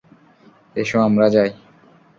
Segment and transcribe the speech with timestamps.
[0.75, 1.49] এসো আমরা যাই।